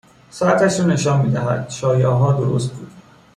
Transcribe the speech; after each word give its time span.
ساعتش 0.29 0.79
را 0.79 0.85
نشان 0.85 1.25
میدهد 1.25 1.69
شایعهها 1.69 2.33
درست 2.33 2.73
بود 2.73 2.91